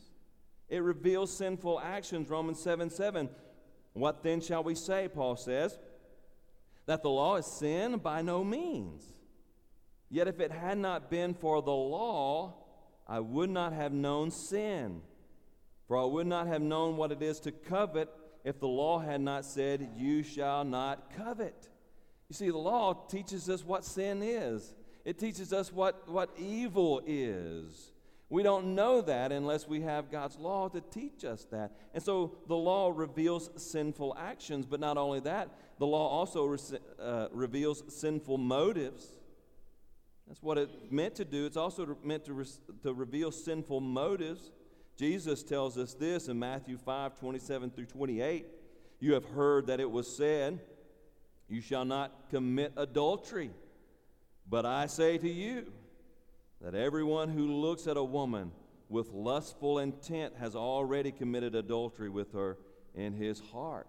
[0.69, 2.31] It reveals sinful actions.
[2.31, 3.29] Romans 7 7.
[3.93, 5.79] What then shall we say, Paul says?
[6.87, 7.99] That the law is sin?
[7.99, 9.03] By no means.
[10.09, 12.55] Yet if it had not been for the law,
[13.07, 15.03] I would not have known sin.
[15.87, 18.09] For I would not have known what it is to covet
[18.45, 21.69] if the law had not said, You shall not covet.
[22.29, 24.75] You see, the law teaches us what sin is,
[25.05, 27.93] it teaches us what, what evil is.
[28.31, 31.73] We don't know that unless we have God's law to teach us that.
[31.93, 36.59] And so the law reveals sinful actions, but not only that, the law also re-
[37.03, 39.17] uh, reveals sinful motives.
[40.29, 41.45] That's what it meant to do.
[41.45, 42.47] It's also meant to, re-
[42.85, 44.53] to reveal sinful motives.
[44.97, 48.47] Jesus tells us this in Matthew 5 27 through 28.
[49.01, 50.61] You have heard that it was said,
[51.49, 53.51] You shall not commit adultery.
[54.49, 55.73] But I say to you
[56.61, 58.53] that everyone who looks at a woman
[58.89, 62.59] with lustful intent has already committed adultery with her
[62.95, 63.87] in his heart.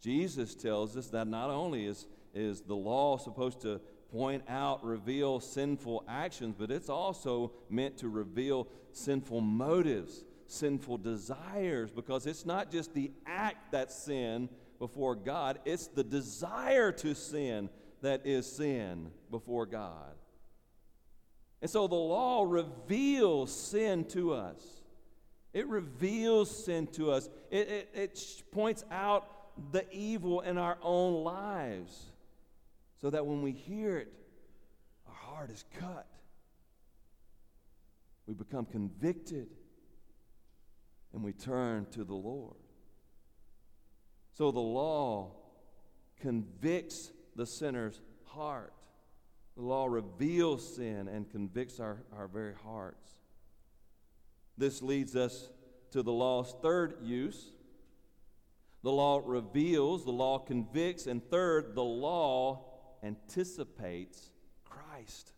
[0.00, 5.38] Jesus tells us that not only is, is the law supposed to point out, reveal
[5.38, 12.72] sinful actions, but it's also meant to reveal sinful motives sinful desires because it's not
[12.72, 17.68] just the act that's sin before God, it's the desire to sin
[18.00, 20.14] that is sin before God.
[21.60, 24.62] And so the law reveals sin to us.
[25.52, 27.28] It reveals sin to us.
[27.50, 29.26] It, it, it points out
[29.72, 32.12] the evil in our own lives
[33.00, 34.12] so that when we hear it,
[35.08, 36.06] our heart is cut.
[38.26, 39.48] We become convicted
[41.12, 42.56] and we turn to the Lord.
[44.34, 45.32] So the law
[46.20, 48.72] convicts the sinner's heart.
[49.58, 53.10] The law reveals sin and convicts our, our very hearts.
[54.56, 55.50] This leads us
[55.90, 57.50] to the law's third use.
[58.84, 62.66] The law reveals, the law convicts, and third, the law
[63.02, 64.30] anticipates
[64.64, 65.32] Christ.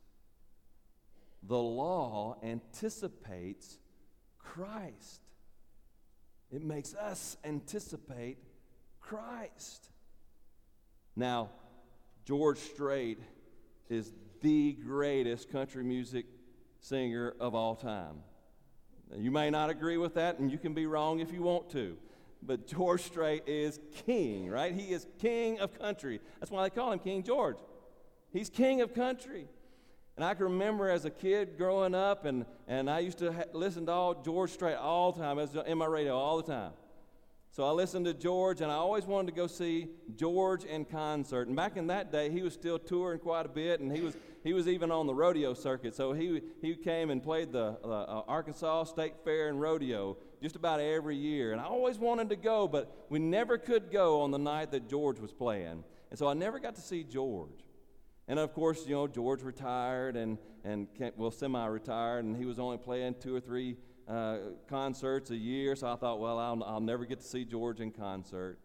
[1.43, 3.79] The law anticipates
[4.39, 5.23] Christ.
[6.51, 8.37] It makes us anticipate
[9.01, 9.89] Christ.
[11.17, 11.49] Now,
[12.27, 13.19] George Strait
[13.91, 16.27] is the greatest country music
[16.81, 18.23] singer of all time.
[19.15, 21.97] You may not agree with that, and you can be wrong if you want to.
[22.43, 24.73] But George Strait is king, right?
[24.73, 26.21] He is king of country.
[26.39, 27.59] That's why they call him King George.
[28.33, 29.47] He's king of country.
[30.17, 33.45] And I can remember as a kid growing up, and, and I used to ha-
[33.53, 35.37] listen to all George Strait all the time.
[35.37, 36.73] Was in my radio all the time.
[37.53, 41.49] So I listened to George, and I always wanted to go see George in concert.
[41.49, 44.17] And back in that day, he was still touring quite a bit, and he was
[44.45, 45.97] he was even on the rodeo circuit.
[45.97, 50.79] So he he came and played the uh, Arkansas State Fair and rodeo just about
[50.79, 51.51] every year.
[51.51, 54.89] And I always wanted to go, but we never could go on the night that
[54.89, 55.83] George was playing.
[56.11, 57.65] And so I never got to see George.
[58.29, 60.87] And of course, you know, George retired and, and
[61.17, 63.77] well, semi retired, and he was only playing two or three
[64.11, 65.77] uh, concerts a year.
[65.77, 68.59] So I thought, well, I'll, I'll never get to see George in concert.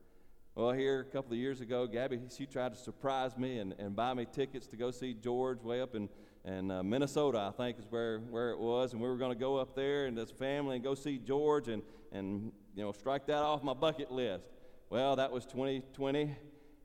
[0.55, 3.95] Well, here a couple of years ago, Gabby, she tried to surprise me and, and
[3.95, 6.09] buy me tickets to go see George way up in,
[6.45, 8.93] in uh, Minnesota, I think is where, where it was.
[8.93, 11.67] And we were going to go up there and as family and go see George
[11.67, 14.45] and, and, you know, strike that off my bucket list.
[14.89, 16.35] Well, that was 2020,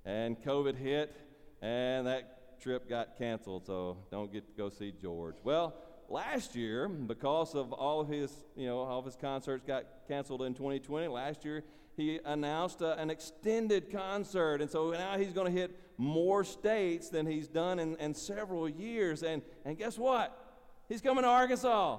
[0.04, 1.14] and COVID hit,
[1.62, 5.36] and that trip got canceled, so don't get to go see George.
[5.44, 5.74] Well,
[6.10, 10.42] last year, because of all of his, you know, all of his concerts got canceled
[10.42, 11.64] in 2020, last year
[11.96, 14.60] he announced uh, an extended concert.
[14.62, 18.68] And so now he's going to hit more states than he's done in, in several
[18.68, 19.22] years.
[19.22, 20.36] And, and guess what?
[20.88, 21.98] He's coming to Arkansas.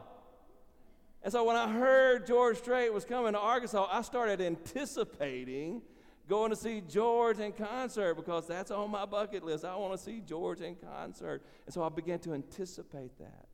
[1.24, 5.84] And so when I heard George Strait was coming to Arkansas, I started anticipating
[6.28, 9.66] going to see George in concert because that's on my bucket list.
[9.66, 11.44] I want to see George in concert.
[11.66, 13.51] And so I began to anticipate that.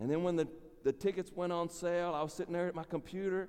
[0.00, 0.48] And then when the,
[0.84, 3.48] the tickets went on sale, I was sitting there at my computer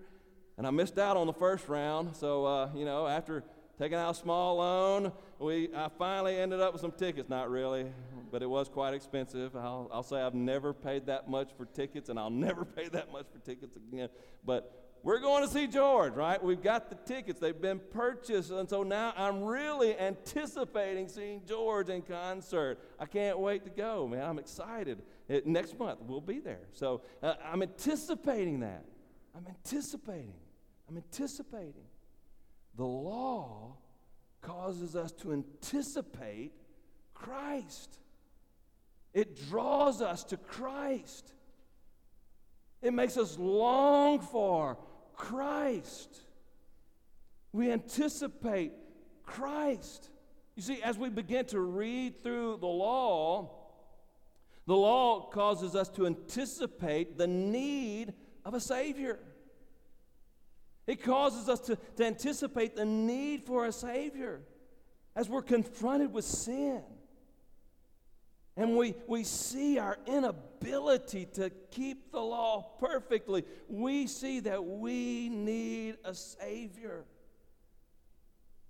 [0.58, 2.16] and I missed out on the first round.
[2.16, 3.44] So, uh, you know, after
[3.78, 7.30] taking out a small loan, we, I finally ended up with some tickets.
[7.30, 7.86] Not really,
[8.32, 9.56] but it was quite expensive.
[9.56, 13.12] I'll, I'll say I've never paid that much for tickets and I'll never pay that
[13.12, 14.10] much for tickets again.
[14.44, 16.44] But we're going to see George, right?
[16.44, 18.52] We've got the tickets, they've been purchased.
[18.52, 22.80] And so now I'm really anticipating seeing George in concert.
[23.00, 24.24] I can't wait to go, man.
[24.24, 25.02] I'm excited.
[25.30, 26.68] It, next month, we'll be there.
[26.74, 28.84] So uh, I'm anticipating that.
[29.36, 30.34] I'm anticipating.
[30.90, 31.86] I'm anticipating.
[32.76, 33.78] The law
[34.42, 36.52] causes us to anticipate
[37.14, 38.00] Christ,
[39.14, 41.34] it draws us to Christ.
[42.82, 44.78] It makes us long for
[45.14, 46.22] Christ.
[47.52, 48.72] We anticipate
[49.26, 50.10] Christ.
[50.56, 53.59] You see, as we begin to read through the law,
[54.70, 58.14] the law causes us to anticipate the need
[58.46, 59.18] of a Savior.
[60.86, 64.44] It causes us to, to anticipate the need for a Savior
[65.16, 66.84] as we're confronted with sin.
[68.56, 73.46] And we, we see our inability to keep the law perfectly.
[73.70, 77.06] We see that we need a Savior.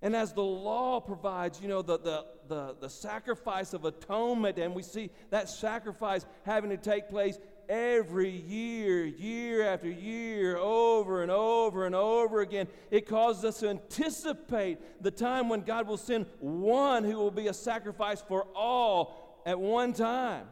[0.01, 4.73] And as the law provides, you know, the, the, the, the sacrifice of atonement, and
[4.73, 11.31] we see that sacrifice having to take place every year, year after year, over and
[11.31, 16.25] over and over again, it causes us to anticipate the time when God will send
[16.39, 20.47] one who will be a sacrifice for all at one time.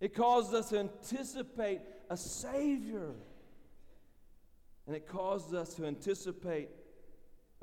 [0.00, 1.80] It causes us to anticipate
[2.10, 3.14] a Savior.
[4.86, 6.68] And it causes us to anticipate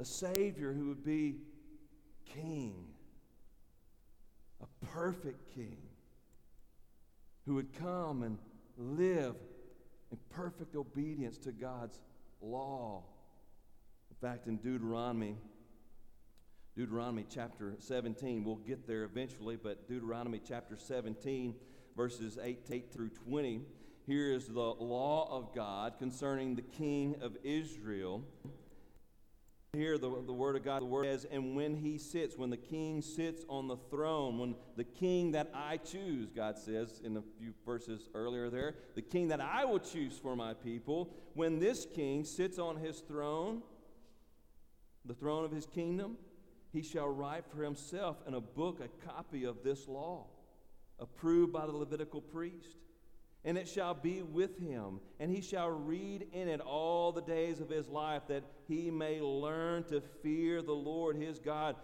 [0.02, 1.36] a Savior who would be
[2.26, 2.88] King,
[4.60, 5.78] a perfect King,
[7.46, 8.40] who would come and
[8.78, 9.36] live
[10.12, 12.02] in perfect obedience to God's
[12.42, 13.04] law.
[14.10, 15.38] In fact, in Deuteronomy,
[16.76, 21.54] Deuteronomy chapter 17, we'll get there eventually, but Deuteronomy chapter 17,
[21.96, 23.62] verses 8 through 20,
[24.08, 28.24] here is the law of God concerning the king of Israel.
[29.74, 32.58] Here, the, the word of God, the word says, and when he sits, when the
[32.58, 37.22] king sits on the throne, when the king that I choose, God says in a
[37.40, 41.88] few verses earlier there, the king that I will choose for my people, when this
[41.96, 43.62] king sits on his throne,
[45.06, 46.18] the throne of his kingdom,
[46.74, 50.26] he shall write for himself in a book a copy of this law,
[51.00, 52.76] approved by the Levitical priest
[53.44, 57.60] and it shall be with him, and he shall read in it all the days
[57.60, 61.76] of his life, that he may learn to fear the Lord his God,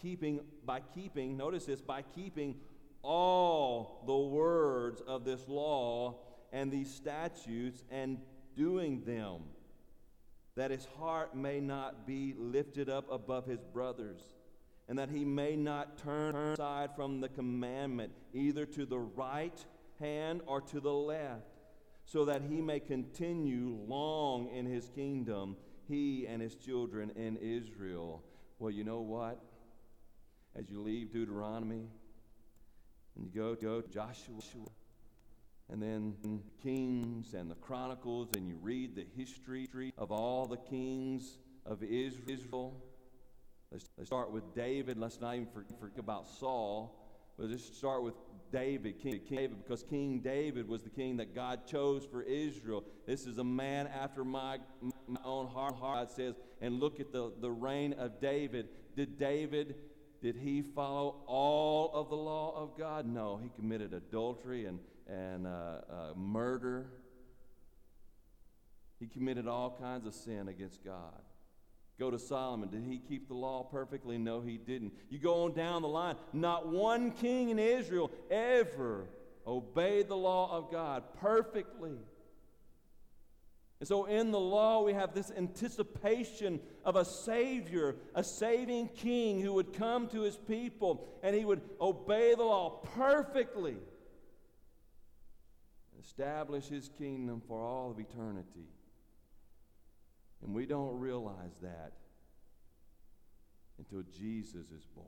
[0.00, 2.56] keeping by keeping, notice this, by keeping
[3.02, 6.20] all the words of this law
[6.52, 8.18] and these statutes and
[8.56, 9.42] doing them,
[10.54, 14.20] that his heart may not be lifted up above his brothers,
[14.88, 19.64] and that he may not turn aside from the commandment, either to the right
[20.02, 21.46] hand or to the left,
[22.04, 25.56] so that he may continue long in his kingdom,
[25.88, 28.22] he and his children in Israel.
[28.58, 29.40] Well, you know what?
[30.54, 31.88] As you leave Deuteronomy
[33.16, 34.40] and you go, to Joshua
[35.70, 41.38] and then Kings and the Chronicles, and you read the history of all the kings
[41.64, 42.74] of Israel.
[43.70, 44.98] Let's, let's start with David.
[44.98, 45.48] Let's not even
[45.80, 46.98] forget about Saul.
[47.38, 48.14] But let's start with
[48.52, 52.84] David, King, David, because King David was the king that God chose for Israel.
[53.06, 54.58] This is a man after my,
[55.08, 56.34] my own heart, God says.
[56.60, 58.68] And look at the, the reign of David.
[58.94, 59.76] Did David,
[60.22, 63.06] did he follow all of the law of God?
[63.06, 66.86] No, he committed adultery and, and uh, uh, murder.
[69.00, 71.22] He committed all kinds of sin against God.
[72.02, 72.68] Go to Solomon.
[72.68, 74.18] Did he keep the law perfectly?
[74.18, 74.92] No, he didn't.
[75.08, 76.16] You go on down the line.
[76.32, 79.06] Not one king in Israel ever
[79.46, 81.94] obeyed the law of God perfectly.
[83.78, 89.40] And so in the law, we have this anticipation of a Savior, a saving King
[89.40, 93.76] who would come to his people and he would obey the law perfectly
[95.92, 98.66] and establish his kingdom for all of eternity.
[100.44, 101.92] And we don't realize that
[103.78, 105.06] until Jesus is born.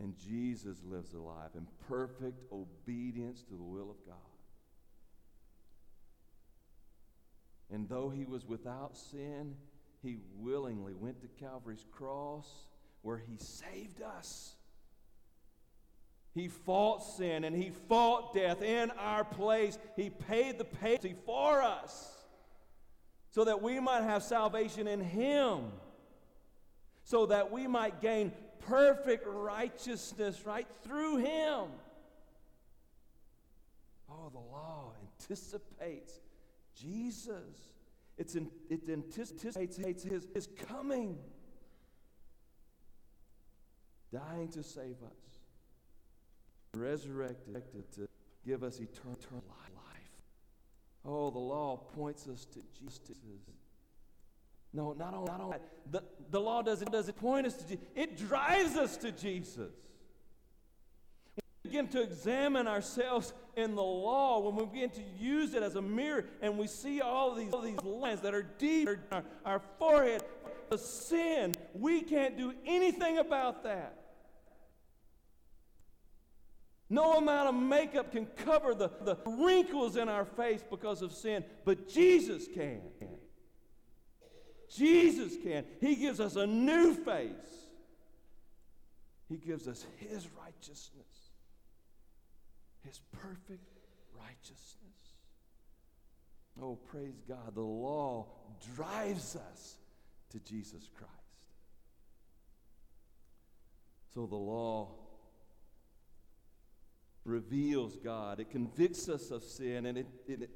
[0.00, 4.16] And Jesus lives a life in perfect obedience to the will of God.
[7.72, 9.54] And though he was without sin,
[10.02, 12.48] he willingly went to Calvary's cross
[13.02, 14.54] where he saved us.
[16.34, 19.78] He fought sin and he fought death in our place.
[19.96, 22.19] He paid the penalty for us
[23.30, 25.72] so that we might have salvation in Him,
[27.04, 31.64] so that we might gain perfect righteousness right through Him.
[34.10, 36.20] Oh, the law anticipates
[36.74, 37.70] Jesus.
[38.18, 41.16] It's in, it anticipates his, his coming,
[44.12, 45.38] dying to save us,
[46.74, 48.08] resurrected to
[48.44, 49.69] give us eternal life.
[51.04, 53.00] Oh, the law points us to Jesus.
[54.72, 55.56] No, not only, not only
[55.90, 59.72] the, the law doesn't, doesn't point us to Jesus, it drives us to Jesus.
[61.34, 65.62] When we begin to examine ourselves in the law, when we begin to use it
[65.62, 68.88] as a mirror and we see all of these, all these lines that are deep
[68.88, 70.22] in our, our forehead,
[70.68, 73.99] the sin, we can't do anything about that.
[76.92, 81.44] No amount of makeup can cover the, the wrinkles in our face because of sin,
[81.64, 82.82] but Jesus can.
[84.68, 85.64] Jesus can.
[85.80, 87.32] He gives us a new face.
[89.28, 91.30] He gives us His righteousness,
[92.84, 93.68] His perfect
[94.18, 94.76] righteousness.
[96.60, 97.54] Oh, praise God.
[97.54, 98.26] The law
[98.74, 99.76] drives us
[100.30, 101.14] to Jesus Christ.
[104.12, 104.88] So the law
[107.24, 110.50] reveals God, it convicts us of sin, and it, it,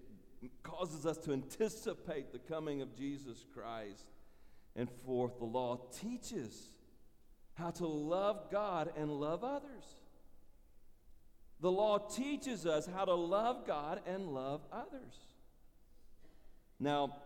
[0.62, 4.04] causes us to anticipate the coming of Jesus Christ.
[4.76, 6.68] And fourth, the law teaches
[7.54, 9.84] how to love God and love others.
[11.60, 15.14] The law teaches us how to love God and love others.
[16.80, 17.16] Now,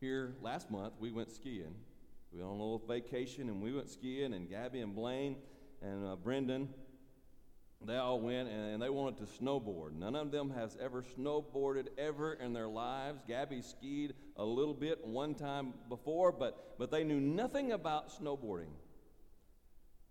[0.00, 1.74] here last month, we went skiing.
[2.32, 5.36] We went on a little vacation and we went skiing, and Gabby and Blaine
[5.82, 6.70] and uh, Brendan,
[7.86, 9.94] they all went and, they wanted to snowboard.
[9.94, 13.22] None of them has ever snowboarded ever in their lives.
[13.26, 18.72] Gabby skied a little bit one time before, but, but they knew nothing about snowboarding.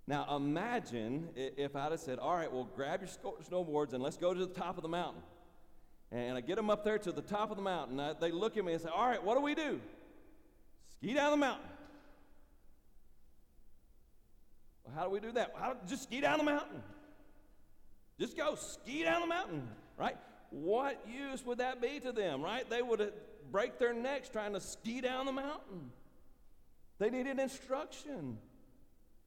[0.08, 3.10] Now imagine if I'd have said, All right, well, grab your
[3.44, 5.22] snowboards and let's go to the top of the mountain.
[6.12, 8.00] And I get them up there to the top of the mountain.
[8.00, 9.80] I, they look at me and say, All right, what do we do?
[10.98, 11.70] Ski down the mountain.
[14.84, 15.54] Well, how do we do that?
[15.58, 16.82] How, just ski down the mountain.
[18.22, 19.68] Just go ski down the mountain,
[19.98, 20.16] right?
[20.52, 22.70] What use would that be to them, right?
[22.70, 23.08] They would uh,
[23.52, 25.90] break their necks trying to ski down the mountain.
[27.00, 28.38] They needed instruction.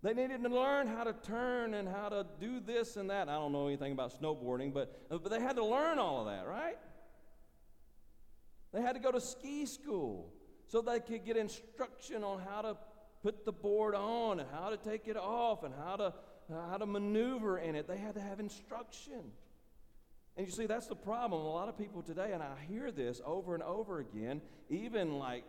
[0.03, 3.29] They needed to learn how to turn and how to do this and that.
[3.29, 6.27] I don't know anything about snowboarding, but, uh, but they had to learn all of
[6.27, 6.79] that, right?
[8.73, 10.33] They had to go to ski school
[10.69, 12.77] so they could get instruction on how to
[13.25, 16.15] put the board on and how to take it off and how to,
[16.53, 17.89] Uh, how to maneuver in it.
[17.89, 19.33] They had to have instruction.
[20.37, 21.41] And you see, that's the problem.
[21.41, 25.45] A lot of people today, and I hear this over and over again, even like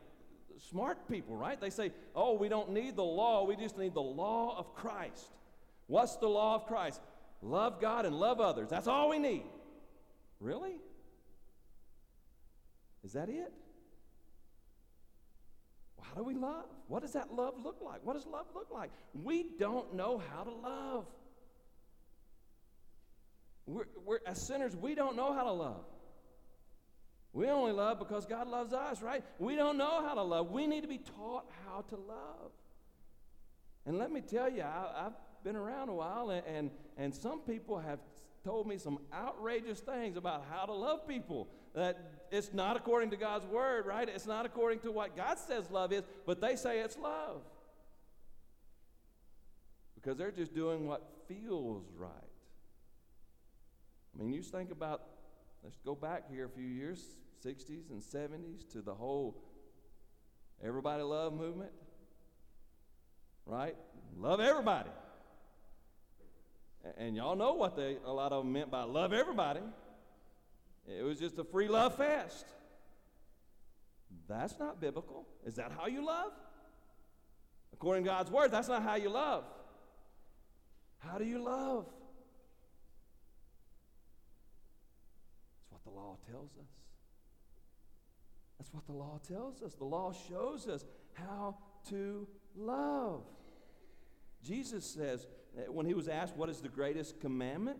[0.69, 1.59] smart people, right?
[1.59, 5.33] They say, oh, we don't need the law, we just need the law of Christ.
[5.87, 7.01] What's the law of Christ?
[7.41, 8.69] Love God and love others.
[8.69, 9.43] That's all we need.
[10.39, 10.75] Really?
[13.03, 13.51] Is that it?
[16.09, 16.65] How do we love?
[16.87, 18.01] What does that love look like?
[18.03, 18.91] What does love look like?
[19.13, 21.05] We don't know how to love.
[23.65, 25.85] We're, we're, as sinners, we don't know how to love.
[27.33, 29.23] We only love because God loves us, right?
[29.39, 30.51] We don't know how to love.
[30.51, 32.51] We need to be taught how to love.
[33.85, 37.41] And let me tell you, I, have been around a while, and, and, and some
[37.41, 37.99] people have
[38.45, 41.49] told me some outrageous things about how to love people.
[41.73, 41.97] That
[42.31, 44.07] it's not according to God's word, right?
[44.07, 47.41] It's not according to what God says love is, but they say it's love.
[49.95, 52.11] Because they're just doing what feels right.
[54.13, 55.01] I mean, you think about,
[55.63, 57.03] let's go back here a few years,
[57.45, 59.41] 60s and 70s to the whole
[60.63, 61.71] everybody love movement.
[63.45, 63.75] Right?
[64.17, 64.89] Love everybody.
[66.97, 69.61] And y'all know what they, a lot of them meant by love everybody.
[70.87, 72.45] It was just a free love fest.
[74.27, 75.27] That's not biblical.
[75.45, 76.31] Is that how you love?
[77.73, 79.43] According to God's word, that's not how you love.
[80.99, 81.85] How do you love?
[85.59, 86.69] That's what the law tells us.
[88.57, 89.75] That's what the law tells us.
[89.75, 91.57] The law shows us how
[91.89, 93.23] to love.
[94.43, 95.27] Jesus says,
[95.67, 97.79] when he was asked, What is the greatest commandment?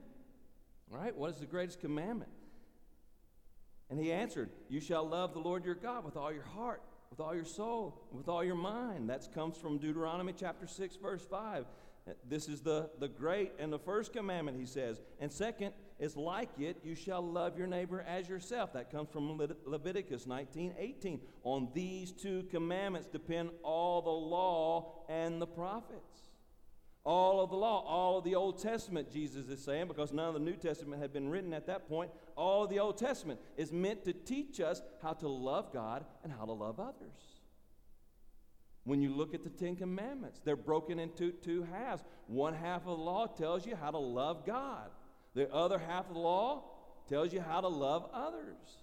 [0.90, 1.16] Right?
[1.16, 2.32] What is the greatest commandment?
[3.90, 7.20] And he answered, You shall love the Lord your God with all your heart, with
[7.20, 9.10] all your soul, with all your mind.
[9.10, 11.66] That comes from Deuteronomy chapter 6, verse 5.
[12.28, 15.02] This is the, the great and the first commandment, he says.
[15.20, 18.74] And second is like it, you shall love your neighbor as yourself.
[18.74, 21.20] That comes from Le- Leviticus 19, 18.
[21.44, 26.30] On these two commandments depend all the law and the prophets.
[27.06, 30.34] All of the law, all of the Old Testament, Jesus is saying, because none of
[30.34, 33.72] the New Testament had been written at that point, all of the Old Testament is
[33.72, 37.40] meant to teach us how to love God and how to love others.
[38.84, 42.04] When you look at the Ten Commandments, they're broken into two halves.
[42.28, 44.90] One half of the law tells you how to love God,
[45.34, 46.64] the other half of the law
[47.10, 48.78] tells you how to love others.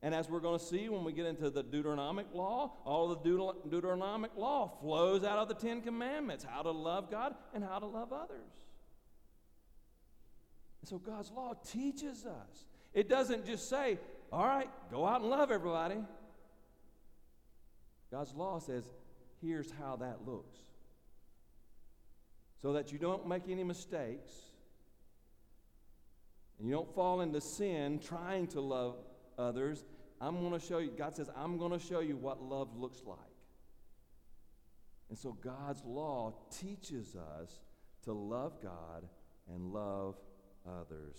[0.00, 3.16] And as we're going to see when we get into the Deuteronomic law, all the
[3.16, 7.80] Deut- Deuteronomic law flows out of the Ten Commandments how to love God and how
[7.80, 8.67] to love others.
[10.84, 12.66] So God's law teaches us.
[12.94, 13.98] It doesn't just say,
[14.32, 15.98] all right, go out and love everybody.
[18.10, 18.84] God's law says,
[19.42, 20.56] here's how that looks.
[22.62, 24.32] So that you don't make any mistakes,
[26.58, 28.96] and you don't fall into sin trying to love
[29.38, 29.84] others,
[30.20, 33.02] I'm going to show you, God says, I'm going to show you what love looks
[33.06, 33.18] like.
[35.08, 37.60] And so God's law teaches us
[38.04, 39.04] to love God
[39.48, 40.16] and love
[40.80, 41.16] others.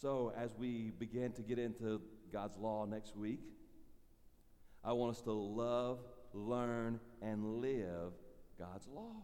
[0.00, 2.00] So as we begin to get into
[2.32, 3.40] God's law next week,
[4.84, 5.98] I want us to love,
[6.32, 8.12] learn, and live
[8.58, 9.22] God's law.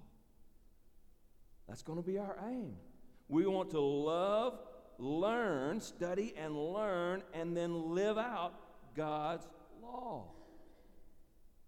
[1.68, 2.74] That's going to be our aim.
[3.28, 4.58] We want to love,
[4.98, 8.54] learn, study, and learn, and then live out
[8.96, 9.46] God's
[9.82, 10.24] law.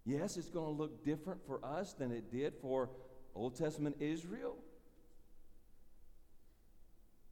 [0.05, 2.89] Yes, it's going to look different for us than it did for
[3.35, 4.55] Old Testament Israel,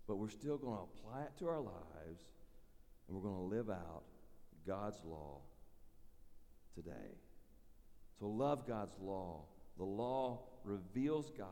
[0.07, 2.23] but we're still going to apply it to our lives,
[3.07, 4.03] and we're going to live out
[4.65, 5.39] God's law
[6.73, 7.17] today.
[8.19, 9.45] So love God's law.
[9.77, 11.47] The law reveals God,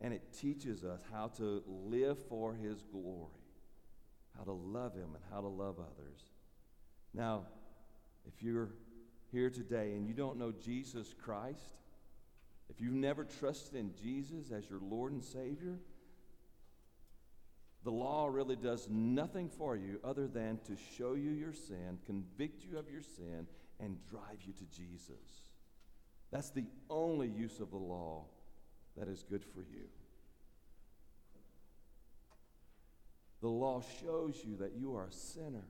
[0.00, 3.30] and it teaches us how to live for His glory,
[4.36, 6.20] how to love Him, and how to love others.
[7.14, 7.46] Now,
[8.26, 8.70] if you're
[9.32, 11.76] here today and you don't know Jesus Christ,
[12.68, 15.78] if you've never trusted in Jesus as your Lord and Savior,
[17.84, 22.62] the law really does nothing for you other than to show you your sin, convict
[22.64, 23.46] you of your sin,
[23.78, 25.48] and drive you to Jesus.
[26.30, 28.24] That's the only use of the law
[28.96, 29.88] that is good for you.
[33.40, 35.64] The law shows you that you are a sinner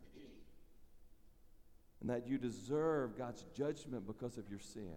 [2.01, 4.91] and that you deserve God's judgment because of your sin.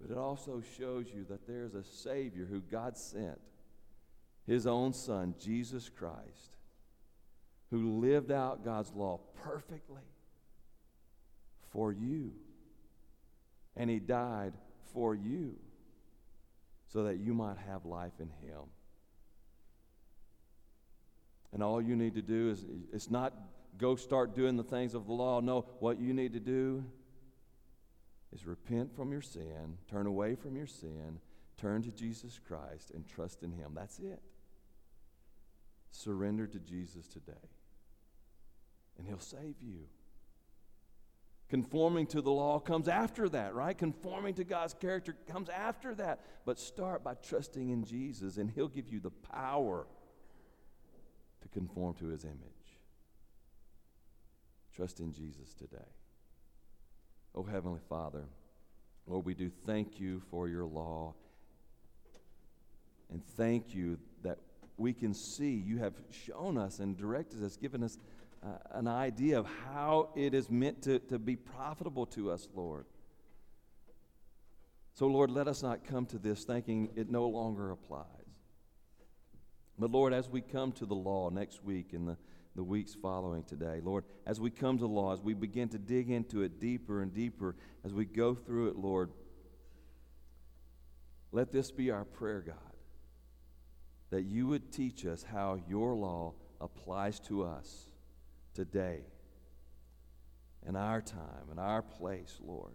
[0.00, 3.40] But it also shows you that there's a Savior who God sent,
[4.46, 6.56] His own Son, Jesus Christ,
[7.70, 10.02] who lived out God's law perfectly
[11.70, 12.32] for you.
[13.76, 14.52] And He died
[14.92, 15.56] for you
[16.86, 18.60] so that you might have life in Him.
[21.52, 23.32] And all you need to do is, it's not
[23.78, 25.40] go start doing the things of the law.
[25.40, 26.84] No, what you need to do
[28.32, 31.18] is repent from your sin, turn away from your sin,
[31.56, 33.72] turn to Jesus Christ, and trust in Him.
[33.74, 34.20] That's it.
[35.94, 37.32] Surrender to Jesus today,
[38.98, 39.86] and He'll save you.
[41.48, 43.78] Conforming to the law comes after that, right?
[43.78, 46.20] Conforming to God's character comes after that.
[46.44, 49.86] But start by trusting in Jesus, and He'll give you the power
[51.42, 52.80] to conform to His image.
[54.74, 55.92] Trust in Jesus today.
[57.36, 58.24] Oh, Heavenly Father,
[59.06, 61.14] Lord, we do thank you for your law.
[63.12, 64.38] And thank you that
[64.76, 67.98] we can see you have shown us and directed us, given us
[68.42, 72.86] uh, an idea of how it is meant to, to be profitable to us, Lord.
[74.94, 78.06] So, Lord, let us not come to this thinking it no longer applies.
[79.78, 82.16] But, Lord, as we come to the law next week and the
[82.54, 83.80] the weeks following today.
[83.82, 87.02] Lord, as we come to the law, as we begin to dig into it deeper
[87.02, 89.10] and deeper, as we go through it, Lord,
[91.32, 92.73] let this be our prayer, God,
[94.10, 97.86] that you would teach us how your law applies to us
[98.54, 99.00] today,
[100.66, 102.72] in our time, in our place, Lord.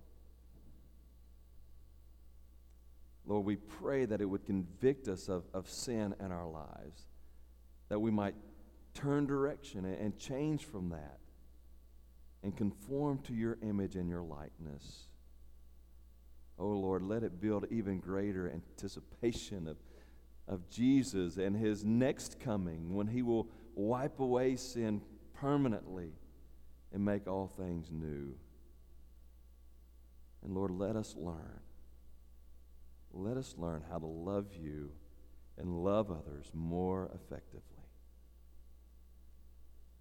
[3.26, 7.08] Lord, we pray that it would convict us of, of sin in our lives,
[7.90, 8.36] that we might
[8.94, 11.20] turn direction and change from that
[12.44, 15.08] and conform to your image and your likeness.
[16.58, 19.78] Oh Lord, let it build even greater anticipation of,
[20.50, 25.02] of Jesus and his next coming when he will wipe away sin
[25.34, 26.12] permanently
[26.92, 28.34] and make all things new.
[30.44, 31.60] And Lord, let us learn.
[33.14, 34.92] Let us learn how to love you
[35.58, 37.62] and love others more effectively.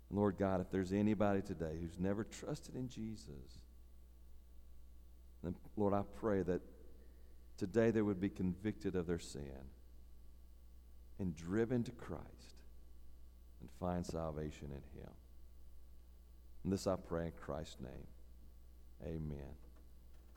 [0.08, 3.64] And Lord God, if there's anybody today who's never trusted in Jesus,
[5.42, 6.62] then Lord, I pray that
[7.58, 9.42] today they would be convicted of their sin
[11.18, 12.24] and driven to Christ
[13.60, 15.10] and find salvation in Him.
[16.64, 18.06] And this I pray in Christ's name.
[19.04, 19.54] Amen.